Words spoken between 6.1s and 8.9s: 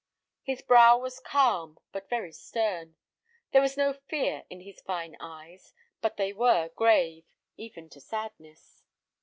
they were grave, even to sadness.